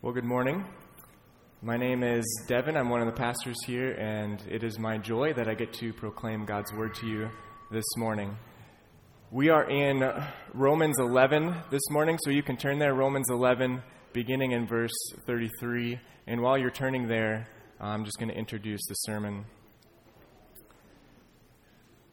[0.00, 0.64] Well, good morning.
[1.60, 2.76] My name is Devin.
[2.76, 5.92] I'm one of the pastors here, and it is my joy that I get to
[5.92, 7.28] proclaim God's word to you
[7.72, 8.36] this morning.
[9.32, 10.08] We are in
[10.54, 13.82] Romans 11 this morning, so you can turn there, Romans 11,
[14.12, 14.92] beginning in verse
[15.26, 15.98] 33.
[16.28, 17.48] And while you're turning there,
[17.80, 19.46] I'm just going to introduce the sermon.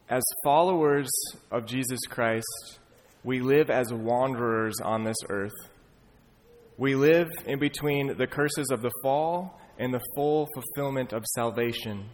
[0.08, 1.08] As followers
[1.52, 2.80] of Jesus Christ,
[3.22, 5.54] we live as wanderers on this earth.
[6.78, 12.10] We live in between the curses of the fall and the full fulfillment of salvation.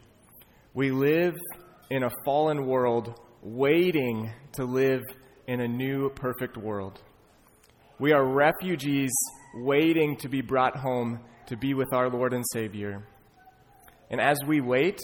[0.72, 1.34] We live
[1.90, 5.02] in a fallen world waiting to live
[5.48, 7.02] in a new perfect world.
[7.98, 9.10] We are refugees
[9.56, 13.04] waiting to be brought home to be with our Lord and Savior.
[14.10, 15.00] And as we wait,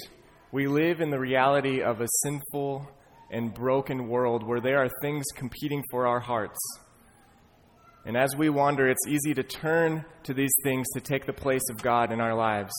[0.52, 2.88] we live in the reality of a sinful
[3.32, 6.60] and broken world where there are things competing for our hearts
[8.04, 11.68] and as we wander, it's easy to turn to these things to take the place
[11.70, 12.72] of God in our lives.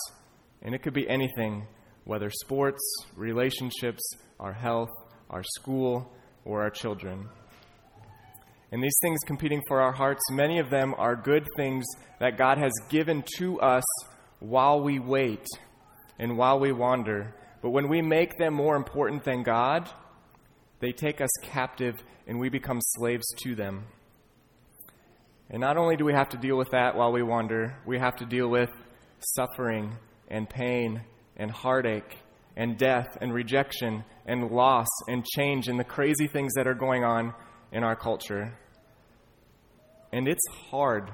[0.61, 1.67] And it could be anything,
[2.03, 2.81] whether sports,
[3.15, 4.01] relationships,
[4.39, 4.89] our health,
[5.29, 6.11] our school,
[6.45, 7.29] or our children.
[8.71, 11.85] And these things competing for our hearts, many of them are good things
[12.19, 13.83] that God has given to us
[14.39, 15.45] while we wait
[16.17, 17.35] and while we wander.
[17.61, 19.89] But when we make them more important than God,
[20.79, 21.95] they take us captive
[22.27, 23.85] and we become slaves to them.
[25.49, 28.15] And not only do we have to deal with that while we wander, we have
[28.17, 28.69] to deal with
[29.19, 29.95] suffering
[30.27, 31.01] and pain
[31.37, 32.19] and heartache
[32.55, 37.03] and death and rejection and loss and change and the crazy things that are going
[37.03, 37.33] on
[37.71, 38.53] in our culture.
[40.11, 41.09] And it's hard.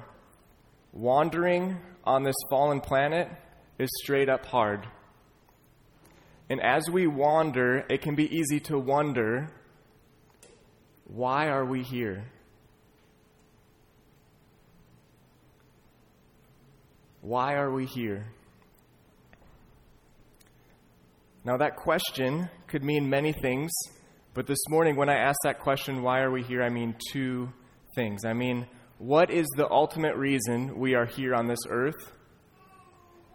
[0.92, 3.28] Wandering on this fallen planet
[3.78, 4.86] is straight up hard.
[6.48, 9.48] And as we wander, it can be easy to wonder
[11.06, 12.24] why are we here?
[17.26, 18.24] Why are we here?
[21.44, 23.72] Now, that question could mean many things,
[24.32, 27.52] but this morning, when I ask that question, why are we here, I mean two
[27.96, 28.24] things.
[28.24, 32.12] I mean, what is the ultimate reason we are here on this earth?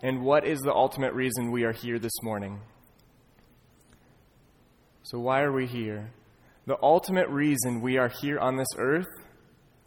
[0.01, 2.61] And what is the ultimate reason we are here this morning?
[5.03, 6.13] So, why are we here?
[6.65, 9.11] The ultimate reason we are here on this earth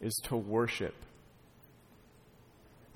[0.03, 0.94] is to worship.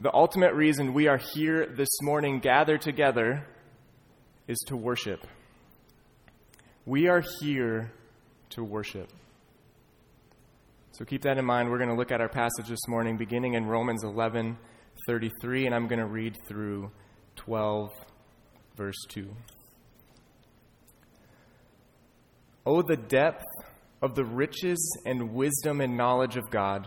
[0.00, 3.44] The ultimate reason we are here this morning, gathered together,
[4.46, 5.26] is to worship.
[6.86, 7.90] We are here
[8.50, 9.10] to worship.
[10.92, 11.68] So keep that in mind.
[11.68, 14.56] We're going to look at our passage this morning, beginning in Romans 11
[15.08, 16.92] 33, and I'm going to read through
[17.34, 17.90] 12,
[18.76, 19.34] verse 2.
[22.66, 23.44] Oh, the depth
[24.00, 26.86] of the riches and wisdom and knowledge of God!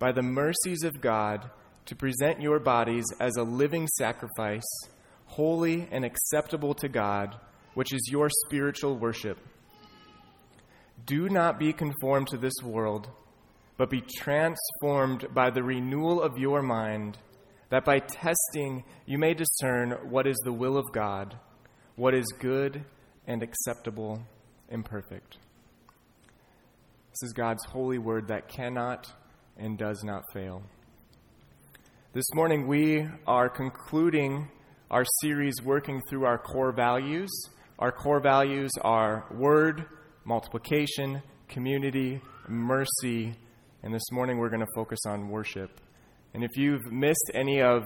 [0.00, 1.48] by the mercies of God,
[1.86, 4.68] to present your bodies as a living sacrifice,
[5.26, 7.36] holy and acceptable to God,
[7.74, 9.38] which is your spiritual worship.
[11.06, 13.08] Do not be conformed to this world,
[13.76, 17.18] but be transformed by the renewal of your mind,
[17.68, 21.38] that by testing you may discern what is the will of God,
[21.96, 22.84] what is good
[23.26, 24.22] and acceptable
[24.68, 25.36] and perfect.
[27.10, 29.12] This is God's holy word that cannot
[29.60, 30.62] and does not fail.
[32.12, 34.48] This morning, we are concluding
[34.90, 37.30] our series working through our core values.
[37.78, 39.84] Our core values are word,
[40.24, 43.34] multiplication, community, mercy,
[43.82, 45.80] and this morning we're going to focus on worship.
[46.34, 47.84] And if you've missed any of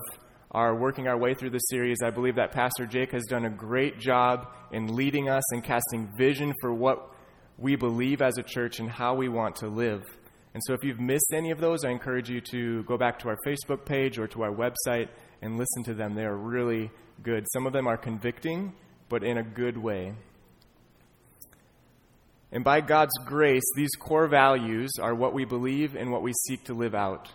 [0.50, 3.50] our working our way through the series, I believe that Pastor Jake has done a
[3.50, 7.10] great job in leading us and casting vision for what
[7.58, 10.02] we believe as a church and how we want to live.
[10.54, 13.28] And so if you've missed any of those, I encourage you to go back to
[13.28, 15.08] our Facebook page or to our website
[15.42, 16.14] and listen to them.
[16.14, 16.92] They are really
[17.22, 17.44] good.
[17.52, 18.72] Some of them are convicting,
[19.08, 20.14] but in a good way.
[22.52, 26.62] And by God's grace, these core values are what we believe and what we seek
[26.64, 27.28] to live out.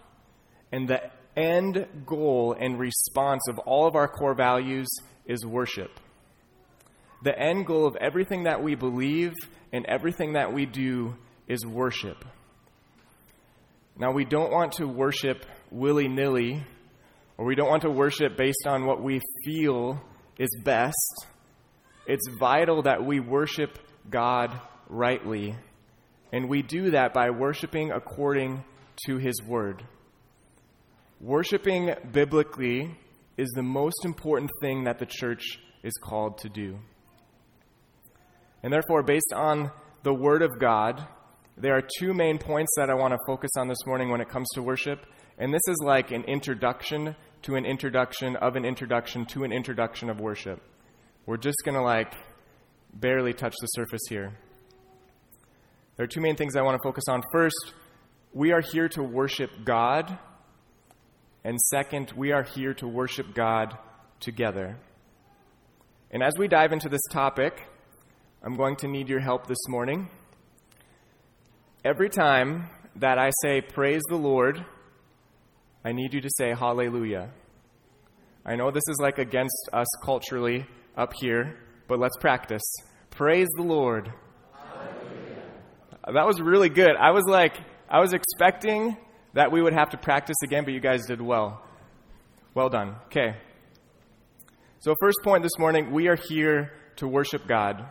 [0.72, 1.02] And the
[1.36, 4.88] end goal and response of all of our core values
[5.26, 5.92] is worship.
[7.24, 9.34] The end goal of everything that we believe
[9.74, 11.18] and everything that we do
[11.50, 12.24] is worship.
[14.00, 16.64] Now, we don't want to worship willy nilly
[17.38, 20.02] or we don't want to worship based on what we feel
[20.38, 21.26] is best.
[22.08, 23.78] It's vital that we worship
[24.10, 24.58] God
[24.88, 25.56] rightly.
[26.32, 28.64] And we do that by worshiping according
[29.06, 29.84] to His Word.
[31.20, 32.98] Worshipping biblically
[33.38, 36.80] is the most important thing that the church is called to do.
[38.64, 39.72] And therefore, based on
[40.04, 41.06] the Word of God,
[41.60, 44.30] there are two main points that I want to focus on this morning when it
[44.30, 45.06] comes to worship.
[45.38, 50.10] And this is like an introduction to an introduction of an introduction to an introduction
[50.10, 50.62] of worship.
[51.26, 52.14] We're just going to like
[52.94, 54.32] barely touch the surface here.
[55.98, 57.24] There are two main things I want to focus on.
[57.34, 57.74] First,
[58.34, 60.18] we are here to worship God.
[61.44, 63.78] And second, we are here to worship God
[64.22, 64.78] together.
[66.10, 67.68] And as we dive into this topic,
[68.42, 70.10] I'm going to need your help this morning.
[71.86, 74.66] Every time that I say, Praise the Lord,
[75.86, 77.30] I need you to say, Hallelujah.
[78.46, 80.66] I know this is like against us culturally
[80.98, 82.62] up here, but let's practice.
[83.12, 84.12] Praise the Lord.
[84.54, 86.14] Hallelujah.
[86.14, 86.98] That was really good.
[87.00, 87.56] I was like,
[87.90, 88.98] I was expecting
[89.34, 91.64] that we would have to practice again, but you guys did well.
[92.56, 92.98] Well done.
[93.06, 93.38] Okay.
[94.80, 97.86] So, first point this morning we are here to worship God.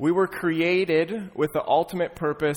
[0.00, 2.56] We were created with the ultimate purpose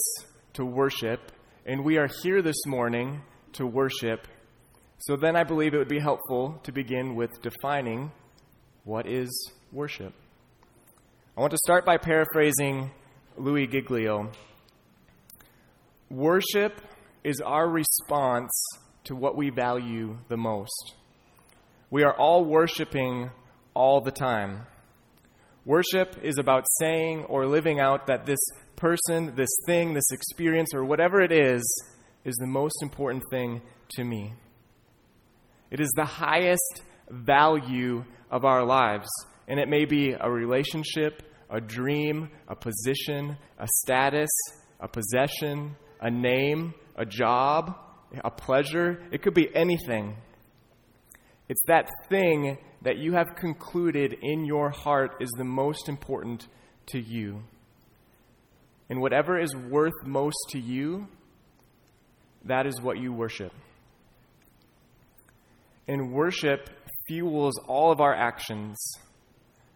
[0.53, 1.19] to worship,
[1.65, 4.29] and we are here this morning to worship.
[4.99, 8.13] So then I believe it would be helpful to begin with defining
[8.85, 10.13] what is worship.
[11.35, 12.91] I want to start by paraphrasing
[13.35, 14.31] Louis Giglio.
[16.09, 16.79] Worship
[17.25, 18.53] is our response
[19.03, 20.95] to what we value the most.
[21.89, 23.31] We are all worshiping
[23.73, 24.65] all the time.
[25.65, 28.39] Worship is about saying or living out that this
[28.75, 31.63] person, this thing, this experience, or whatever it is,
[32.25, 33.61] is the most important thing
[33.91, 34.33] to me.
[35.71, 39.07] It is the highest value of our lives.
[39.47, 44.29] And it may be a relationship, a dream, a position, a status,
[44.79, 47.77] a possession, a name, a job,
[48.23, 49.01] a pleasure.
[49.11, 50.15] It could be anything.
[51.49, 56.47] It's that thing that you have concluded in your heart is the most important
[56.87, 57.43] to you.
[58.89, 61.07] And whatever is worth most to you,
[62.45, 63.53] that is what you worship.
[65.87, 66.69] And worship
[67.07, 68.77] fuels all of our actions.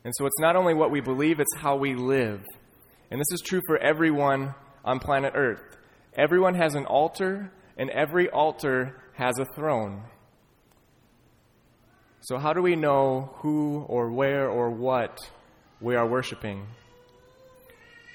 [0.03, 2.41] And so it's not only what we believe, it's how we live.
[3.09, 4.53] And this is true for everyone
[4.83, 5.61] on planet Earth.
[6.15, 10.03] Everyone has an altar, and every altar has a throne.
[12.27, 15.17] So, how do we know who or where or what
[15.79, 16.67] we are worshiping?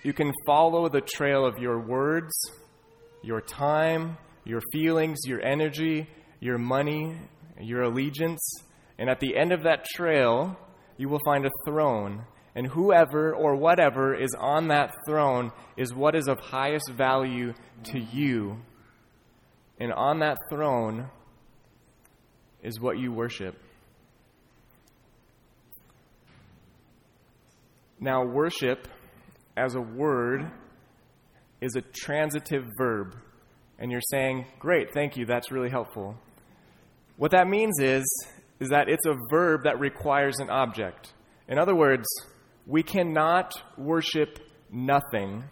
[0.03, 2.31] You can follow the trail of your words,
[3.23, 6.11] your time, your feelings, your energy,
[6.41, 7.17] your money,
[7.59, 8.43] your allegiance,
[8.99, 10.59] and at the end of that trail,
[10.99, 12.27] you will find a throne.
[12.55, 17.55] And whoever or whatever is on that throne is what is of highest value
[17.85, 18.61] to you.
[19.81, 21.09] And on that throne
[22.63, 23.57] is what you worship.
[28.03, 28.89] Now, worship
[29.57, 30.51] as a word
[31.61, 33.15] is a transitive verb.
[33.79, 36.17] And you're saying, Great, thank you, that's really helpful.
[37.17, 38.03] What that means is,
[38.59, 41.13] is that it's a verb that requires an object.
[41.47, 42.09] In other words,
[42.67, 45.45] we cannot worship nothing.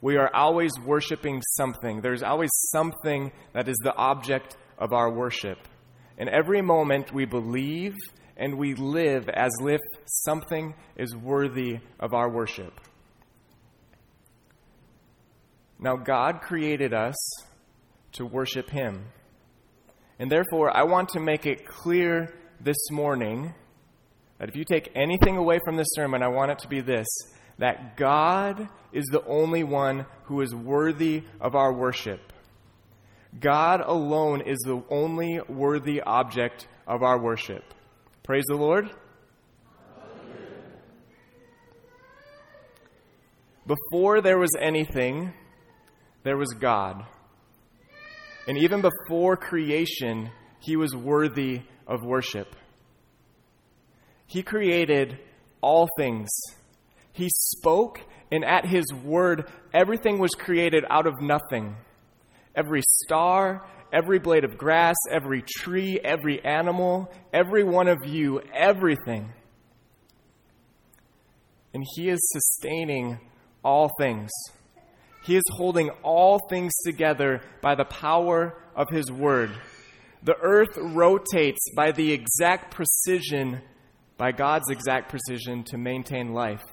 [0.00, 2.00] We are always worshiping something.
[2.00, 5.58] There's always something that is the object of our worship.
[6.16, 7.96] In every moment, we believe
[8.36, 12.80] and we live as if something is worthy of our worship.
[15.78, 17.16] Now, God created us
[18.12, 19.06] to worship Him.
[20.18, 23.54] And therefore, I want to make it clear this morning
[24.38, 27.06] that if you take anything away from this sermon, I want it to be this
[27.58, 32.20] that God is the only one who is worthy of our worship.
[33.40, 37.64] God alone is the only worthy object of our worship.
[38.26, 38.90] Praise the Lord.
[43.64, 45.32] Before there was anything,
[46.24, 47.04] there was God.
[48.48, 52.56] And even before creation, he was worthy of worship.
[54.26, 55.20] He created
[55.60, 56.28] all things.
[57.12, 58.00] He spoke,
[58.32, 61.76] and at his word, everything was created out of nothing.
[62.56, 63.64] Every star,
[63.96, 69.32] every blade of grass, every tree, every animal, every one of you, everything.
[71.72, 73.18] And He is sustaining
[73.64, 74.30] all things.
[75.24, 79.50] He is holding all things together by the power of His Word.
[80.22, 83.60] The earth rotates by the exact precision,
[84.18, 86.64] by God's exact precision, to maintain life.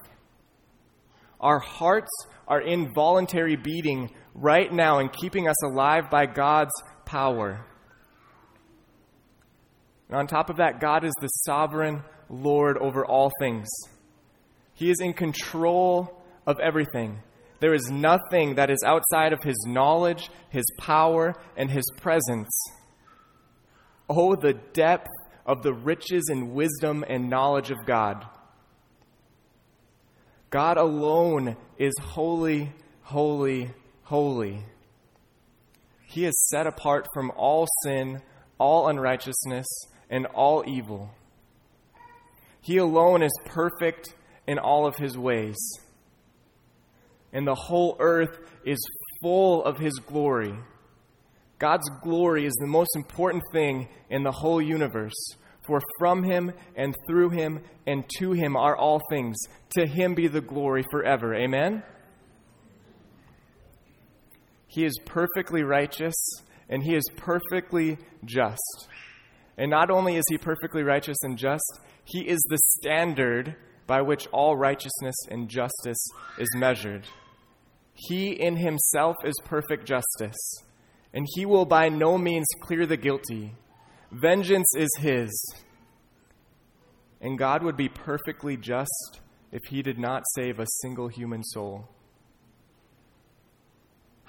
[1.40, 2.10] Our hearts
[2.46, 6.72] are in voluntary beating right now and keeping us alive by God's
[7.04, 7.64] power.
[10.08, 13.68] And on top of that, God is the sovereign Lord over all things.
[14.74, 17.20] He is in control of everything.
[17.60, 22.50] There is nothing that is outside of His knowledge, His power, and His presence.
[24.08, 25.10] Oh, the depth
[25.46, 28.26] of the riches and wisdom and knowledge of God.
[30.50, 33.70] God alone is holy, holy,
[34.02, 34.62] holy.
[36.14, 38.22] He is set apart from all sin,
[38.56, 39.66] all unrighteousness,
[40.08, 41.10] and all evil.
[42.60, 44.14] He alone is perfect
[44.46, 45.56] in all of his ways.
[47.32, 48.78] And the whole earth is
[49.22, 50.54] full of his glory.
[51.58, 55.34] God's glory is the most important thing in the whole universe.
[55.66, 59.36] For from him and through him and to him are all things.
[59.70, 61.34] To him be the glory forever.
[61.34, 61.82] Amen?
[64.74, 66.14] He is perfectly righteous
[66.68, 68.88] and he is perfectly just.
[69.56, 73.54] And not only is he perfectly righteous and just, he is the standard
[73.86, 77.06] by which all righteousness and justice is measured.
[77.94, 80.64] He in himself is perfect justice,
[81.12, 83.54] and he will by no means clear the guilty.
[84.10, 85.54] Vengeance is his.
[87.20, 89.20] And God would be perfectly just
[89.52, 91.88] if he did not save a single human soul.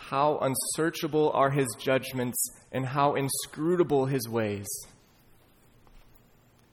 [0.09, 2.37] How unsearchable are his judgments,
[2.71, 4.67] and how inscrutable his ways.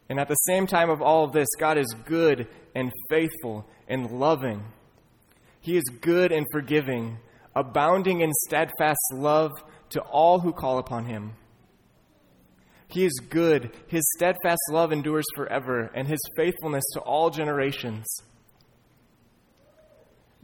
[0.09, 4.11] And at the same time of all of this, God is good and faithful and
[4.11, 4.65] loving.
[5.61, 7.19] He is good and forgiving,
[7.57, 9.53] abounding in steadfast love
[9.91, 11.33] to all who call upon him.
[12.89, 13.71] He is good.
[13.87, 18.07] His steadfast love endures forever, and his faithfulness to all generations.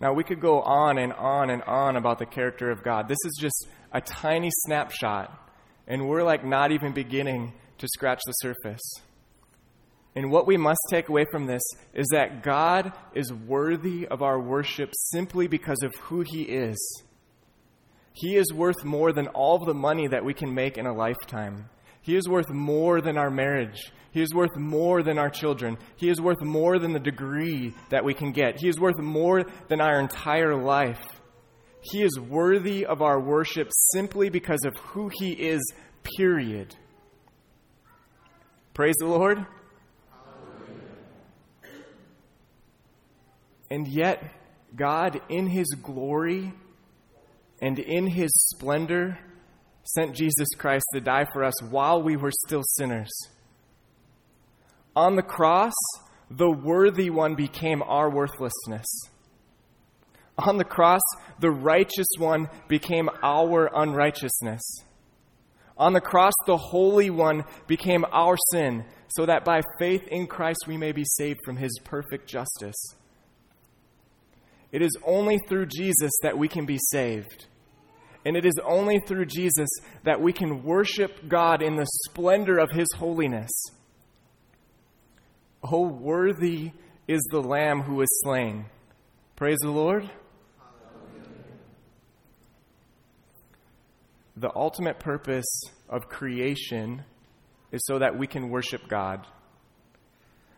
[0.01, 3.09] Now, we could go on and on and on about the character of God.
[3.09, 5.37] This is just a tiny snapshot,
[5.89, 8.81] and we're like not even beginning to scratch the surface.
[10.15, 11.63] And what we must take away from this
[11.95, 17.03] is that God is worthy of our worship simply because of who He is.
[18.15, 20.95] He is worth more than all of the money that we can make in a
[20.95, 21.71] lifetime.
[22.09, 23.93] He is worth more than our marriage.
[24.13, 25.77] He is worth more than our children.
[25.97, 28.59] He is worth more than the degree that we can get.
[28.59, 31.05] He is worth more than our entire life.
[31.83, 35.61] He is worthy of our worship simply because of who He is,
[36.17, 36.75] period.
[38.73, 39.45] Praise the Lord.
[43.71, 44.25] And yet,
[44.75, 46.55] God, in His glory
[47.61, 49.19] and in His splendor,
[49.95, 53.11] sent Jesus Christ to die for us while we were still sinners.
[54.95, 55.75] On the cross,
[56.31, 58.87] the worthy one became our worthlessness.
[60.39, 61.01] On the cross,
[61.41, 64.63] the righteous one became our unrighteousness.
[65.79, 70.65] On the cross, the Holy One became our sin, so that by faith in Christ
[70.67, 72.77] we may be saved from His perfect justice.
[74.73, 77.47] It is only through Jesus that we can be saved.
[78.29, 79.71] And it is only through Jesus
[80.05, 83.49] that we can worship God in the splendor of His holiness.
[85.63, 86.73] Oh, worthy
[87.09, 88.67] is the Lamb who was slain.
[89.35, 90.11] Praise the Lord.
[94.37, 97.05] The ultimate purpose of creation
[97.73, 99.27] is so that we can worship God.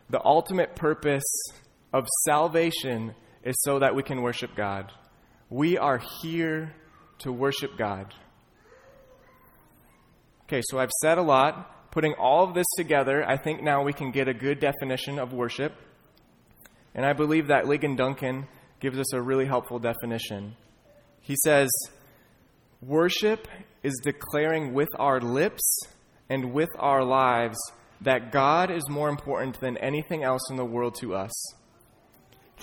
[0.09, 1.23] The ultimate purpose
[1.93, 4.91] of salvation is so that we can worship God.
[5.49, 6.75] We are here
[7.21, 8.15] to worship God.
[10.45, 11.91] Okay, so I've said a lot.
[11.91, 15.33] Putting all of this together, I think now we can get a good definition of
[15.33, 15.75] worship.
[16.95, 18.47] And I believe that Ligon Duncan
[18.81, 20.57] gives us a really helpful definition.
[21.21, 21.69] He says,
[22.81, 23.47] Worship
[23.83, 25.63] is declaring with our lips
[26.29, 27.59] and with our lives
[28.01, 31.31] that God is more important than anything else in the world to us.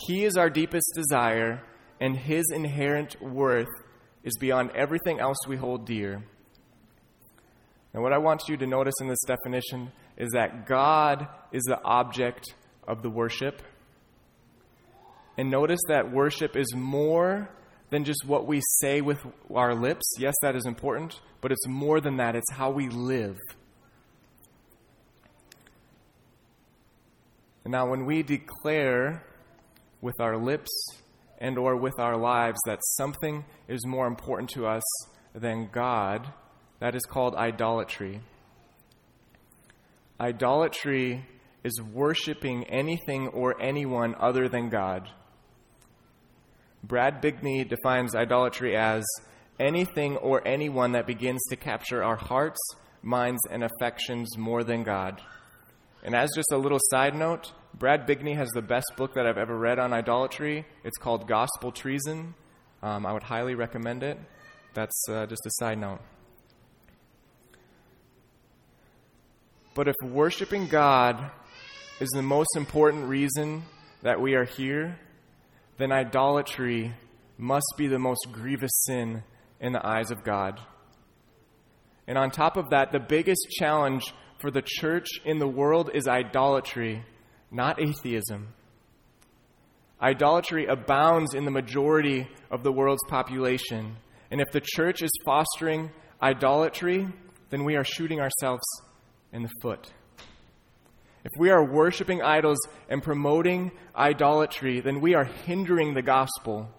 [0.07, 1.61] He is our deepest desire,
[1.99, 3.67] and His inherent worth
[4.27, 6.21] is beyond everything else we hold dear.
[7.93, 11.81] And what I want you to notice in this definition is that God is the
[11.81, 12.53] object
[12.85, 13.61] of the worship.
[15.37, 17.49] And notice that worship is more
[17.89, 19.19] than just what we say with
[19.55, 20.03] our lips.
[20.19, 22.35] Yes, that is important, but it's more than that.
[22.35, 23.37] It's how we live.
[27.63, 29.23] And now, when we declare
[30.01, 30.69] with our lips
[31.37, 34.83] and or with our lives that something is more important to us
[35.33, 36.33] than God,
[36.79, 38.21] that is called idolatry.
[40.19, 41.25] Idolatry
[41.63, 45.09] is worshiping anything or anyone other than God.
[46.83, 49.05] Brad Bigney defines idolatry as
[49.59, 52.59] anything or anyone that begins to capture our hearts,
[53.01, 55.21] minds, and affections more than God.
[56.03, 59.37] And as just a little side note, Brad Bigney has the best book that I've
[59.37, 60.65] ever read on idolatry.
[60.83, 62.33] It's called Gospel Treason.
[62.81, 64.17] Um, I would highly recommend it.
[64.73, 65.99] That's uh, just a side note.
[69.75, 71.29] But if worshiping God
[71.99, 73.61] is the most important reason
[74.01, 74.97] that we are here,
[75.77, 76.95] then idolatry
[77.37, 79.23] must be the most grievous sin
[79.59, 80.59] in the eyes of God.
[82.07, 86.07] And on top of that, the biggest challenge for the church in the world is
[86.07, 87.05] idolatry,
[87.51, 88.49] not atheism.
[90.01, 93.97] Idolatry abounds in the majority of the world's population.
[94.29, 97.07] And if the church is fostering idolatry,
[97.49, 98.63] then we are shooting ourselves
[99.31, 99.91] in the foot.
[101.23, 106.69] If we are worshiping idols and promoting idolatry, then we are hindering the gospel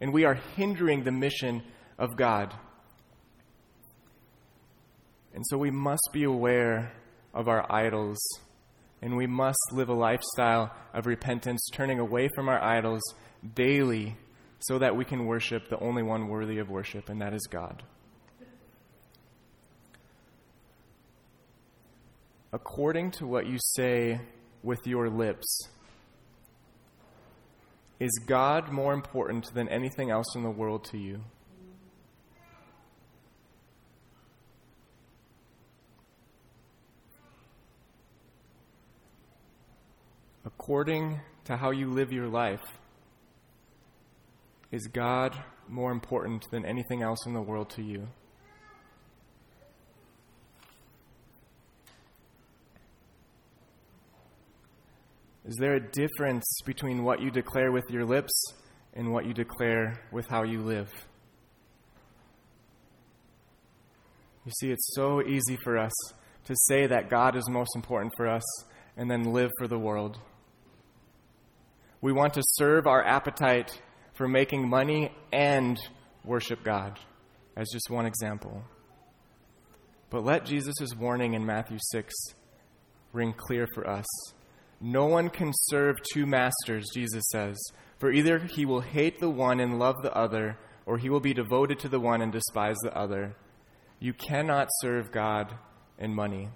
[0.00, 1.62] and we are hindering the mission
[1.98, 2.54] of God.
[5.34, 6.92] And so we must be aware
[7.34, 8.18] of our idols
[9.02, 13.02] and we must live a lifestyle of repentance, turning away from our idols
[13.54, 14.16] daily
[14.60, 17.82] so that we can worship the only one worthy of worship, and that is God.
[22.52, 24.20] According to what you say
[24.62, 25.68] with your lips,
[28.00, 31.20] is God more important than anything else in the world to you?
[40.68, 42.60] According to how you live your life,
[44.70, 45.34] is God
[45.66, 48.06] more important than anything else in the world to you?
[55.46, 58.52] Is there a difference between what you declare with your lips
[58.92, 60.92] and what you declare with how you live?
[64.44, 65.94] You see, it's so easy for us
[66.44, 68.44] to say that God is most important for us
[68.98, 70.18] and then live for the world.
[72.00, 73.82] We want to serve our appetite
[74.14, 75.78] for making money and
[76.24, 76.98] worship God,
[77.56, 78.62] as just one example.
[80.10, 82.14] But let Jesus' warning in Matthew 6
[83.12, 84.06] ring clear for us.
[84.80, 87.56] No one can serve two masters, Jesus says,
[87.98, 90.56] for either he will hate the one and love the other,
[90.86, 93.34] or he will be devoted to the one and despise the other.
[93.98, 95.52] You cannot serve God
[95.98, 96.48] and money.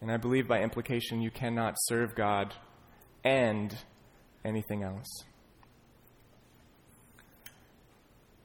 [0.00, 2.54] And I believe by implication, you cannot serve God
[3.24, 3.76] and
[4.44, 5.24] anything else.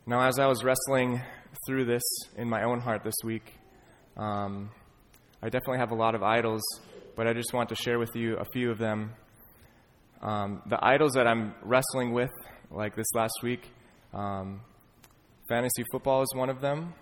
[0.05, 1.21] Now, as I was wrestling
[1.67, 2.03] through this
[2.37, 3.53] in my own heart this week,
[4.15, 4.69] um,
[5.41, 6.63] I definitely have a lot of idols
[7.17, 9.11] but I just want to share with you a few of them.
[10.21, 12.29] Um, the idols that I'm wrestling with,
[12.69, 13.67] like this last week,
[14.13, 14.61] um,
[15.49, 16.93] fantasy football is one of them.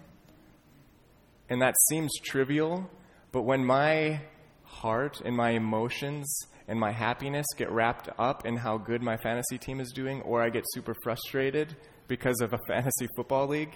[1.49, 2.89] And that seems trivial,
[3.33, 4.21] but when my
[4.63, 6.25] heart and my emotions
[6.67, 10.41] and my happiness get wrapped up in how good my fantasy team is doing, or
[10.41, 11.75] I get super frustrated
[12.07, 13.73] because of a fantasy football league,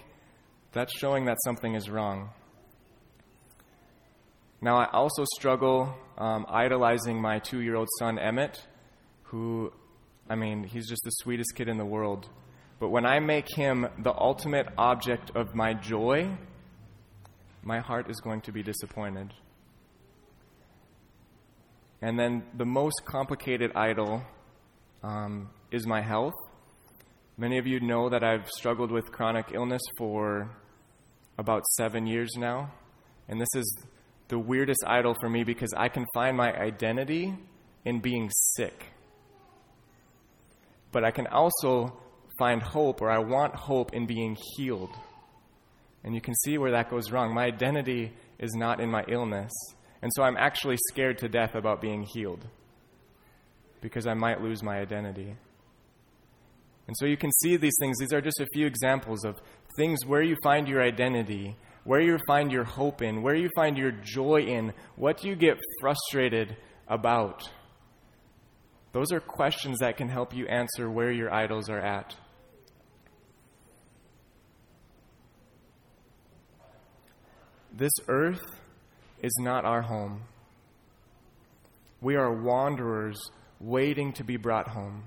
[0.71, 2.29] that's showing that something is wrong.
[4.61, 8.61] Now, I also struggle um, idolizing my two year old son, Emmett,
[9.23, 9.71] who,
[10.29, 12.27] I mean, he's just the sweetest kid in the world.
[12.79, 16.29] But when I make him the ultimate object of my joy,
[17.63, 19.33] my heart is going to be disappointed.
[22.01, 24.23] And then the most complicated idol
[25.03, 26.33] um, is my health.
[27.37, 30.49] Many of you know that I've struggled with chronic illness for
[31.37, 32.71] about seven years now.
[33.27, 33.85] And this is
[34.27, 37.33] the weirdest idol for me because I can find my identity
[37.85, 38.85] in being sick.
[40.91, 41.97] But I can also
[42.37, 44.91] find hope, or I want hope, in being healed.
[46.03, 47.33] And you can see where that goes wrong.
[47.33, 49.51] My identity is not in my illness.
[50.01, 52.45] And so I'm actually scared to death about being healed
[53.81, 55.35] because I might lose my identity.
[56.87, 57.97] And so you can see these things.
[57.99, 59.39] These are just a few examples of
[59.77, 63.77] things where you find your identity where you find your hope in, where you find
[63.77, 66.55] your joy in, what do you get frustrated
[66.87, 67.49] about?
[68.91, 72.15] Those are questions that can help you answer where your idols are at.
[77.71, 78.58] This earth
[79.21, 80.21] is not our home.
[82.01, 83.19] We are wanderers
[83.59, 85.03] waiting to be brought home.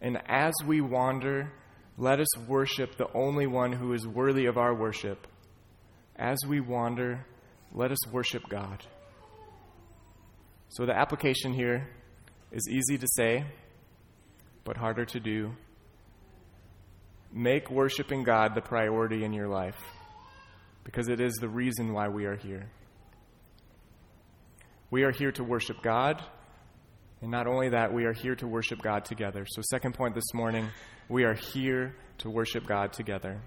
[0.00, 1.52] And as we wander,
[1.98, 5.26] let us worship the only one who is worthy of our worship
[6.20, 7.24] as we wander,
[7.72, 8.84] let us worship God.
[10.68, 11.88] So the application here
[12.52, 13.46] is easy to say,
[14.64, 15.52] but harder to do.
[17.32, 19.80] Make worshiping God the priority in your life
[20.84, 22.68] because it is the reason why we are here.
[24.90, 26.20] We are here to worship God,
[27.22, 29.46] and not only that, we are here to worship God together.
[29.48, 30.68] So, second point this morning,
[31.08, 33.40] we are here to worship God together.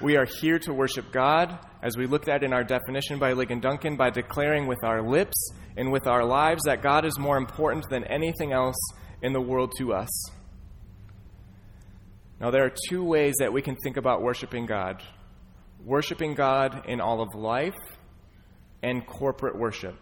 [0.00, 3.60] We are here to worship God, as we looked at in our definition by Ligon
[3.60, 7.88] Duncan, by declaring with our lips and with our lives that God is more important
[7.88, 8.76] than anything else
[9.22, 10.30] in the world to us.
[12.40, 15.00] Now, there are two ways that we can think about worshiping God
[15.84, 17.74] worshiping God in all of life
[18.82, 19.96] and corporate worship.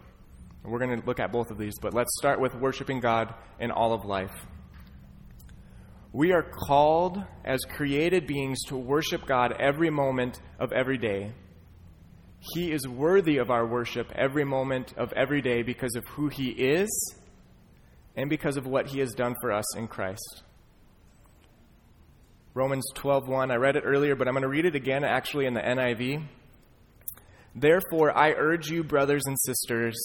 [0.63, 3.71] We're going to look at both of these, but let's start with worshiping God in
[3.71, 4.33] all of life.
[6.13, 11.31] We are called as created beings to worship God every moment of every day.
[12.53, 16.49] He is worthy of our worship every moment of every day because of who He
[16.49, 17.15] is
[18.15, 20.43] and because of what He has done for us in Christ.
[22.53, 23.51] Romans 12:1.
[23.51, 26.27] I read it earlier, but I'm going to read it again actually in the NIV.
[27.55, 29.99] Therefore, I urge you, brothers and sisters,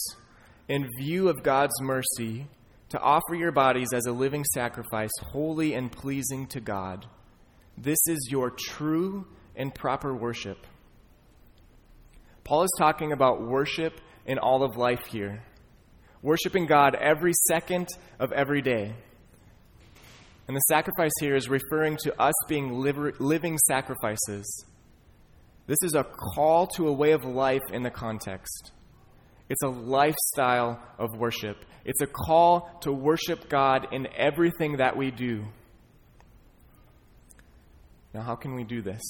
[0.69, 2.47] in view of God's mercy,
[2.89, 7.07] to offer your bodies as a living sacrifice, holy and pleasing to God.
[7.79, 10.67] This is your true and proper worship.
[12.45, 15.43] Paul is talking about worship in all of life here.
[16.23, 18.95] Worshiping God every second of every day.
[20.49, 24.65] And the sacrifice here is referring to us being living sacrifices.
[25.67, 28.73] This is a call to a way of life in the context.
[29.49, 31.65] It's a lifestyle of worship.
[31.85, 35.45] It's a call to worship God in everything that we do.
[38.13, 39.03] Now, how can we do this?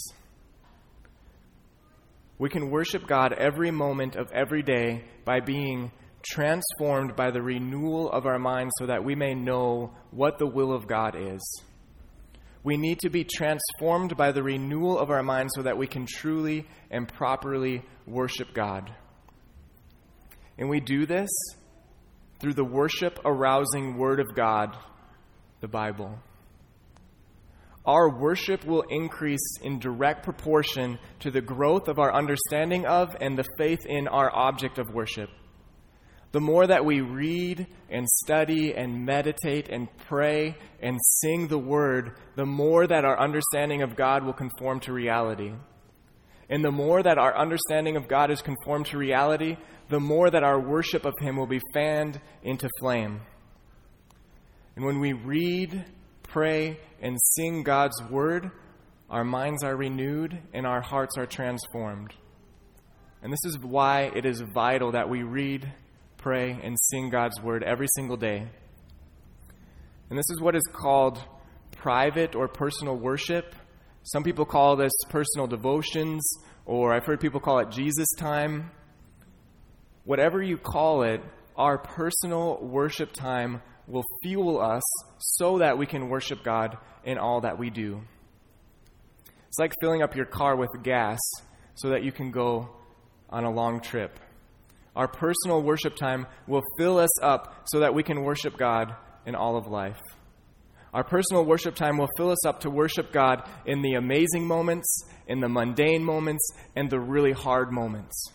[2.38, 5.90] We can worship God every moment of every day by being
[6.23, 10.73] transformed by the renewal of our minds so that we may know what the will
[10.73, 11.62] of God is.
[12.67, 16.05] We need to be transformed by the renewal of our minds so that we can
[16.05, 18.93] truly and properly worship God.
[20.59, 21.31] And we do this
[22.41, 24.77] through the worship arousing Word of God,
[25.61, 26.19] the Bible.
[27.85, 33.39] Our worship will increase in direct proportion to the growth of our understanding of and
[33.39, 35.31] the faith in our object of worship.
[36.37, 42.18] The more that we read and study and meditate and pray and sing the Word,
[42.35, 45.55] the more that our understanding of God will conform to reality.
[46.51, 49.57] And the more that our understanding of God is conformed to reality,
[49.88, 53.22] the more that our worship of Him will be fanned into flame.
[54.77, 55.87] And when we read,
[56.22, 58.51] pray, and sing God's Word,
[59.09, 62.12] our minds are renewed and our hearts are transformed.
[63.22, 65.72] And this is why it is vital that we read,
[66.27, 68.45] pray, and sing God's word every single day.
[70.11, 71.23] And this is what is called
[71.77, 73.55] private or personal worship.
[74.03, 76.29] Some people call this personal devotions,
[76.65, 78.73] or I've heard people call it Jesus time.
[80.03, 81.21] Whatever you call it,
[81.55, 84.83] our personal worship time will fuel us
[85.19, 88.01] so that we can worship God in all that we do.
[89.47, 91.21] It's like filling up your car with gas
[91.77, 92.69] so that you can go
[93.31, 94.19] on a long trip.
[94.97, 99.35] Our personal worship time will fill us up so that we can worship God in
[99.35, 100.01] all of life.
[100.95, 105.05] Our personal worship time will fill us up to worship God in the amazing moments,
[105.27, 108.33] in the mundane moments, and the really hard moments.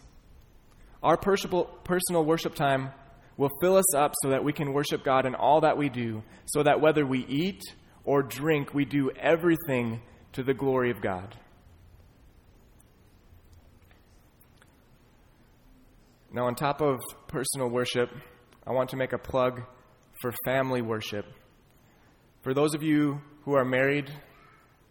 [1.01, 2.91] Our personal, worship time
[3.35, 6.21] will fill us up so that we can worship God in all that we do,
[6.45, 7.63] so that whether we eat
[8.03, 10.01] or drink, we do everything
[10.33, 11.35] to the glory of God.
[16.33, 18.09] Now, on top of personal worship,
[18.65, 19.63] I want to make a plug
[20.21, 21.25] for family worship.
[22.41, 24.09] For those of you who are married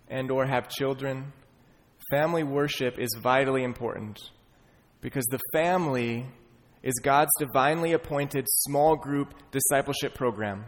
[0.09, 1.33] and or have children,
[2.11, 4.19] family worship is vitally important
[5.01, 6.27] because the family
[6.83, 10.67] is God's divinely appointed small group discipleship program.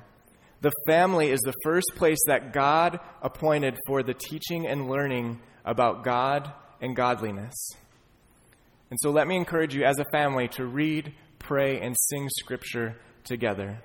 [0.63, 6.03] The family is the first place that God appointed for the teaching and learning about
[6.03, 7.55] God and godliness.
[8.93, 12.95] And so let me encourage you as a family to read, pray, and sing Scripture
[13.25, 13.81] together.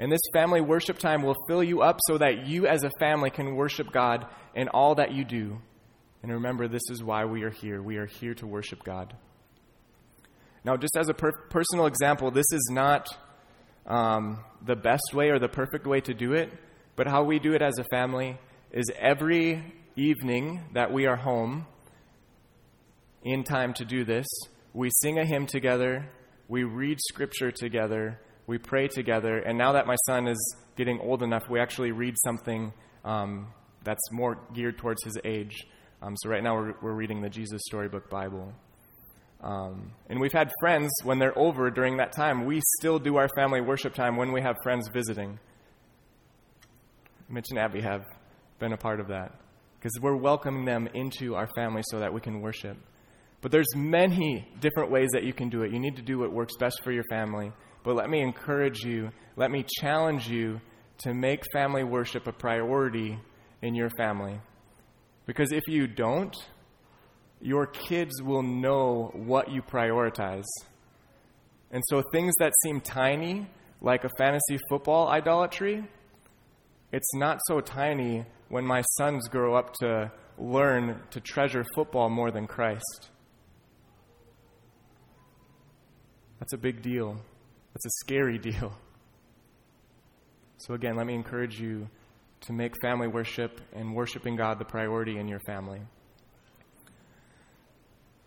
[0.00, 3.30] And this family worship time will fill you up so that you as a family
[3.30, 4.26] can worship God
[4.56, 5.58] in all that you do.
[6.24, 7.80] And remember, this is why we are here.
[7.80, 9.14] We are here to worship God.
[10.64, 13.06] Now, just as a per- personal example, this is not
[13.86, 16.50] um, the best way or the perfect way to do it,
[16.96, 18.36] but how we do it as a family
[18.72, 21.68] is every evening that we are home,
[23.24, 24.26] in time to do this.
[24.74, 26.08] We sing a hymn together,
[26.48, 31.22] we read scripture together, we pray together, and now that my son is getting old
[31.22, 32.72] enough, we actually read something
[33.04, 33.48] um,
[33.84, 35.66] that's more geared towards his age.
[36.00, 38.52] Um, so right now we're, we're reading the Jesus Storybook Bible.
[39.42, 43.28] Um, and we've had friends, when they're over during that time, we still do our
[43.34, 45.38] family worship time when we have friends visiting.
[47.28, 48.04] Mitch and Abby have
[48.58, 49.32] been a part of that
[49.78, 52.76] because we're welcoming them into our family so that we can worship.
[53.42, 55.72] But there's many different ways that you can do it.
[55.72, 57.52] You need to do what works best for your family.
[57.82, 60.60] But let me encourage you, let me challenge you
[60.98, 63.18] to make family worship a priority
[63.60, 64.40] in your family.
[65.26, 66.34] Because if you don't,
[67.40, 70.46] your kids will know what you prioritize.
[71.72, 73.48] And so things that seem tiny,
[73.80, 75.84] like a fantasy football idolatry,
[76.92, 82.30] it's not so tiny when my sons grow up to learn to treasure football more
[82.30, 83.10] than Christ.
[86.42, 87.14] That's a big deal.
[87.72, 88.72] That's a scary deal.
[90.56, 91.88] So, again, let me encourage you
[92.40, 95.82] to make family worship and worshiping God the priority in your family.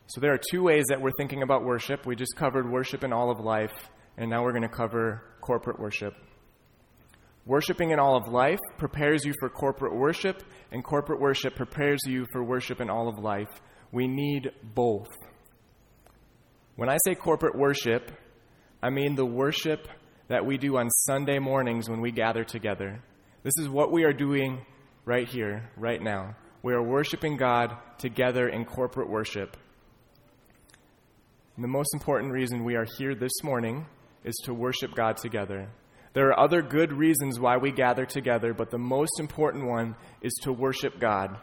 [0.07, 2.05] So, there are two ways that we're thinking about worship.
[2.05, 3.73] We just covered worship in all of life,
[4.15, 6.13] and now we're going to cover corporate worship.
[7.45, 12.25] Worshipping in all of life prepares you for corporate worship, and corporate worship prepares you
[12.31, 13.59] for worship in all of life.
[13.91, 15.09] We need both.
[16.75, 18.11] When I say corporate worship,
[18.83, 19.87] I mean the worship
[20.27, 23.01] that we do on Sunday mornings when we gather together.
[23.43, 24.65] This is what we are doing
[25.05, 26.35] right here, right now.
[26.63, 29.55] We are worshiping God together in corporate worship.
[31.55, 33.85] And the most important reason we are here this morning
[34.25, 35.69] is to worship God together.
[36.13, 40.33] There are other good reasons why we gather together, but the most important one is
[40.43, 41.37] to worship God.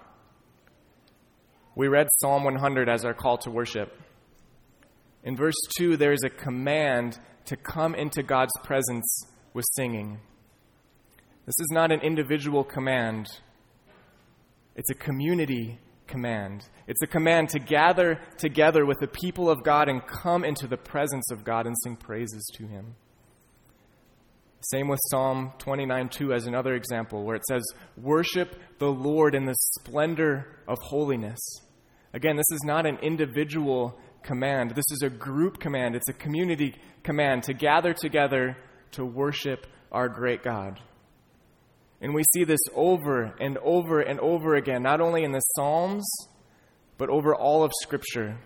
[1.75, 3.97] We read Psalm 100 as our call to worship.
[5.25, 10.21] In verse 2, there is a command to come into God's presence with singing.
[11.47, 13.29] This is not an individual command,
[14.75, 16.69] it's a community command.
[16.87, 20.77] It's a command to gather together with the people of God and come into the
[20.77, 22.95] presence of God and sing praises to Him.
[24.71, 27.63] Same with Psalm 29 2 as another example, where it says,
[27.97, 31.41] Worship the Lord in the splendor of holiness.
[32.13, 34.71] Again, this is not an individual command.
[34.71, 35.95] This is a group command.
[35.95, 38.57] It's a community command to gather together
[38.93, 40.81] to worship our great God.
[42.01, 46.05] And we see this over and over and over again, not only in the Psalms,
[46.99, 48.39] but over all of Scripture.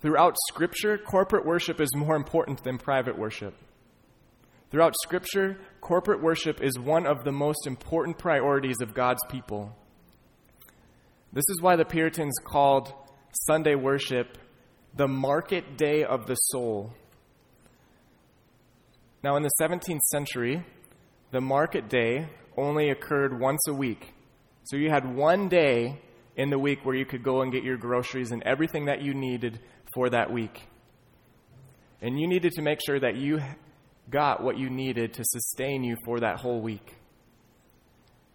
[0.00, 3.54] Throughout Scripture, corporate worship is more important than private worship.
[4.70, 9.76] Throughout Scripture, corporate worship is one of the most important priorities of God's people.
[11.32, 12.92] This is why the Puritans called
[13.46, 14.38] Sunday worship
[14.96, 16.92] the market day of the soul.
[19.22, 20.64] Now, in the 17th century,
[21.30, 24.12] the market day only occurred once a week.
[24.64, 26.00] So you had one day
[26.36, 29.14] in the week where you could go and get your groceries and everything that you
[29.14, 29.60] needed
[29.94, 30.62] for that week.
[32.00, 33.40] And you needed to make sure that you
[34.10, 36.94] got what you needed to sustain you for that whole week.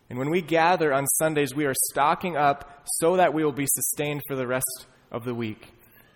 [0.10, 3.68] And when we gather on Sundays, we are stocking up so that we will be
[3.68, 5.68] sustained for the rest of the week.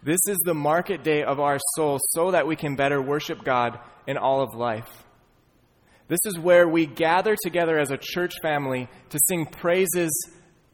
[0.04, 3.80] This is the market day of our soul so that we can better worship God
[4.06, 5.06] in all of life.
[6.10, 10.12] This is where we gather together as a church family to sing praises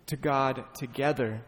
[0.08, 1.44] to God together.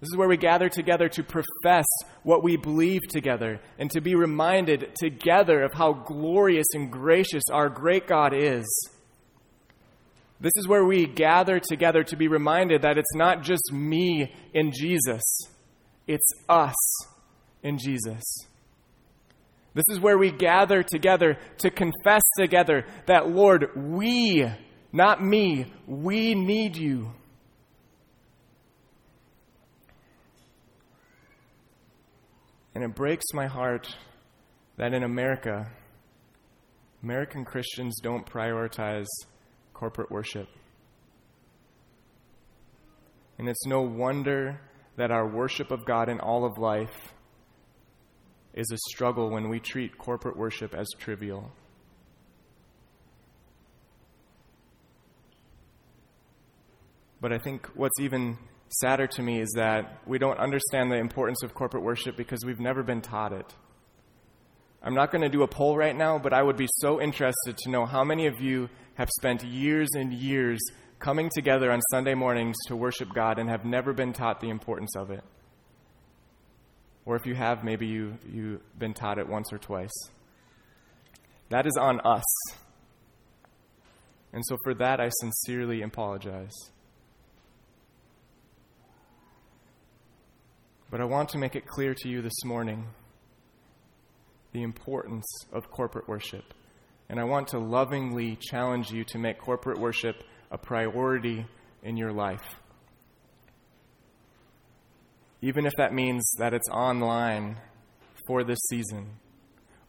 [0.00, 1.86] This is where we gather together to profess
[2.22, 7.68] what we believe together and to be reminded together of how glorious and gracious our
[7.68, 8.64] great God is.
[10.40, 14.70] This is where we gather together to be reminded that it's not just me in
[14.70, 15.22] Jesus
[16.06, 16.74] it's us
[17.62, 18.22] in Jesus.
[19.74, 24.46] This is where we gather together to confess together that, Lord, we,
[24.92, 27.10] not me, we need you.
[32.74, 33.96] And it breaks my heart
[34.76, 35.70] that in America,
[37.02, 39.06] American Christians don't prioritize
[39.72, 40.48] corporate worship.
[43.38, 44.60] And it's no wonder
[44.96, 47.14] that our worship of God in all of life
[48.54, 51.50] is a struggle when we treat corporate worship as trivial.
[57.20, 61.42] But I think what's even sadder to me is that we don't understand the importance
[61.42, 63.54] of corporate worship because we've never been taught it.
[64.82, 67.56] I'm not going to do a poll right now, but I would be so interested
[67.56, 70.60] to know how many of you have spent years and years
[71.04, 74.96] coming together on Sunday mornings to worship God and have never been taught the importance
[74.96, 75.22] of it.
[77.04, 79.92] Or if you have, maybe you, you've been taught it once or twice.
[81.50, 82.24] That is on us.
[84.32, 86.54] And so for that, I sincerely apologize.
[90.90, 92.86] But I want to make it clear to you this morning
[94.52, 96.54] the importance of corporate worship.
[97.10, 100.16] And I want to lovingly challenge you to make corporate worship
[100.50, 101.46] a priority
[101.82, 102.44] in your life.
[105.40, 107.56] Even if that means that it's online
[108.26, 109.16] for this season.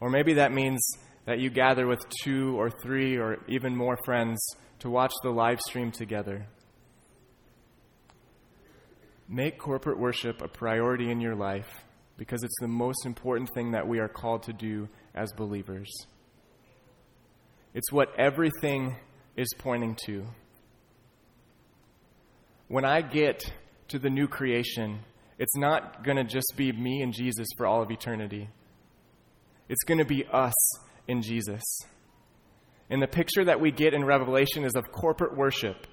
[0.00, 0.80] Or maybe that means
[1.24, 4.38] that you gather with two or three or even more friends
[4.80, 6.46] to watch the live stream together.
[9.28, 11.84] Make corporate worship a priority in your life
[12.16, 15.90] because it's the most important thing that we are called to do as believers.
[17.74, 18.96] It's what everything
[19.36, 20.26] is pointing to.
[22.68, 23.44] When I get
[23.88, 25.00] to the new creation,
[25.38, 28.48] it's not going to just be me and Jesus for all of eternity.
[29.68, 30.54] It's going to be us
[31.06, 31.62] in Jesus.
[32.88, 35.86] And the picture that we get in Revelation is of corporate worship.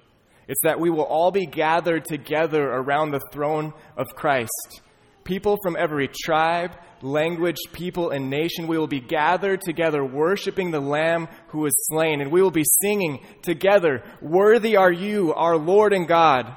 [0.48, 4.82] It's that we will all be gathered together around the throne of Christ.
[5.24, 10.82] People from every tribe, language, people, and nation, we will be gathered together worshiping the
[10.82, 12.20] Lamb who was slain.
[12.20, 16.54] And we will be singing together, Worthy are you, our Lord and God,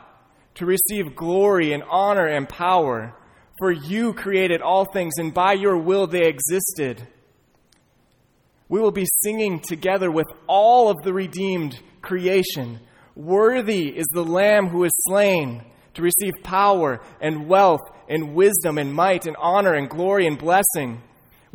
[0.56, 3.14] to receive glory and honor and power.
[3.58, 7.06] For you created all things, and by your will they existed.
[8.68, 12.80] We will be singing together with all of the redeemed creation
[13.16, 15.64] Worthy is the Lamb who is slain
[15.94, 21.00] to receive power and wealth and wisdom and might and honor and glory and blessing.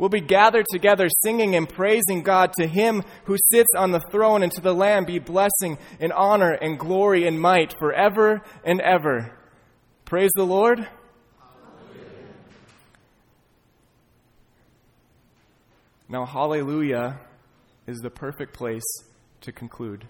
[0.02, 4.42] We'll be gathered together singing and praising God to Him who sits on the throne
[4.42, 9.38] and to the Lamb be blessing and honor and glory and might forever and ever.
[10.04, 10.88] Praise the Lord.
[16.08, 17.20] Now, hallelujah
[17.86, 18.82] is the perfect place
[19.42, 20.08] to conclude.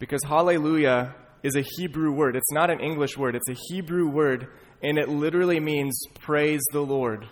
[0.00, 2.34] Because hallelujah is a Hebrew word.
[2.34, 4.48] It's not an English word, it's a Hebrew word,
[4.82, 7.28] and it literally means praise the Lord.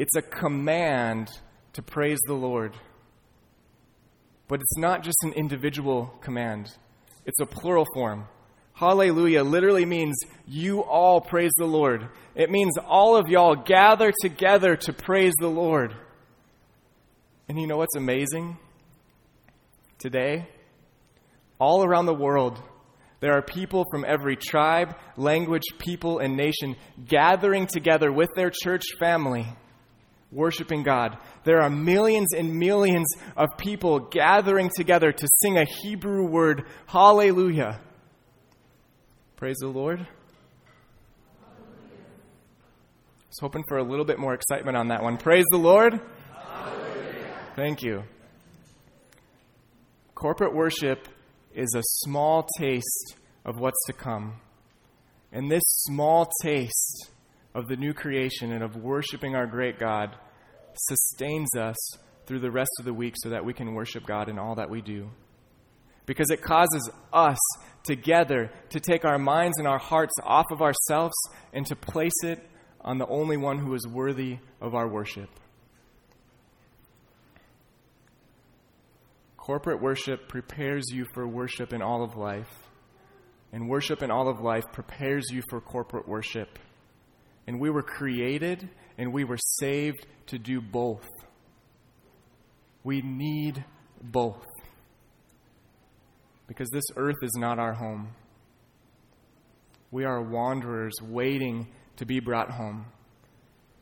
[0.00, 1.28] It's a command
[1.74, 2.72] to praise the Lord.
[4.48, 6.74] But it's not just an individual command,
[7.26, 8.24] it's a plural form.
[8.72, 12.08] Hallelujah literally means you all praise the Lord.
[12.34, 15.94] It means all of y'all gather together to praise the Lord.
[17.46, 18.56] And you know what's amazing?
[19.98, 20.48] Today,
[21.58, 22.58] all around the world,
[23.20, 28.84] there are people from every tribe, language, people, and nation gathering together with their church
[28.98, 29.46] family,
[30.32, 31.18] worshiping God.
[31.44, 37.80] There are millions and millions of people gathering together to sing a Hebrew word, Hallelujah.
[39.36, 40.00] Praise the Lord.
[40.00, 40.04] I
[43.28, 45.16] was hoping for a little bit more excitement on that one.
[45.16, 46.00] Praise the Lord.
[46.34, 47.26] Hallelujah.
[47.56, 48.02] Thank you.
[50.14, 51.08] Corporate worship
[51.54, 54.34] is a small taste of what's to come.
[55.32, 57.10] And this small taste
[57.54, 60.16] of the new creation and of worshiping our great God
[60.74, 61.76] sustains us
[62.26, 64.70] through the rest of the week so that we can worship God in all that
[64.70, 65.10] we do.
[66.06, 67.38] Because it causes us
[67.82, 71.14] together to take our minds and our hearts off of ourselves
[71.52, 72.40] and to place it
[72.80, 75.28] on the only one who is worthy of our worship.
[79.36, 82.52] Corporate worship prepares you for worship in all of life.
[83.52, 86.58] And worship in all of life prepares you for corporate worship.
[87.50, 91.08] And we were created and we were saved to do both.
[92.84, 93.64] We need
[94.00, 94.46] both.
[96.46, 98.10] Because this earth is not our home.
[99.90, 102.86] We are wanderers waiting to be brought home.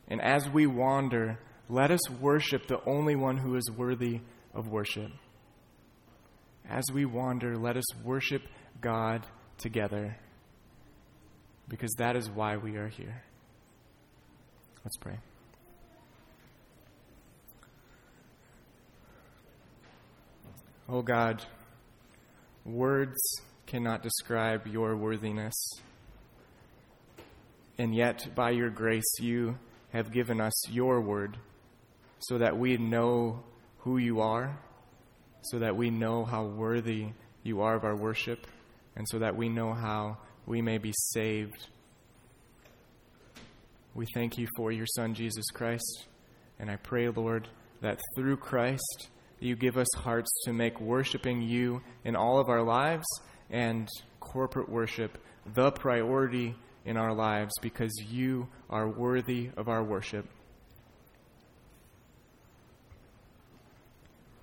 [0.07, 1.37] And as we wander,
[1.69, 4.21] let us worship the only one who is worthy
[4.55, 5.11] of worship
[6.69, 8.43] as we wander, let us worship
[8.79, 9.25] God
[9.57, 10.15] together
[11.67, 13.23] because that is why we are here.
[14.83, 15.17] Let's pray.
[20.87, 21.43] Oh God,
[22.65, 23.19] words
[23.67, 25.55] cannot describe your worthiness.
[27.77, 29.57] And yet, by your grace, you
[29.93, 31.37] have given us your word
[32.19, 33.43] so that we know
[33.79, 34.59] who you are
[35.41, 37.07] so that we know how worthy
[37.43, 38.45] you are of our worship,
[38.95, 41.67] and so that we know how we may be saved.
[43.99, 46.05] We thank you for your Son, Jesus Christ,
[46.57, 47.49] and I pray, Lord,
[47.81, 49.09] that through Christ,
[49.41, 53.05] you give us hearts to make worshiping you in all of our lives
[53.49, 53.89] and
[54.21, 55.17] corporate worship
[55.53, 60.25] the priority in our lives because you are worthy of our worship.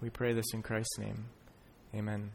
[0.02, 1.24] We pray this in Christ's name.
[1.94, 2.30] Amen.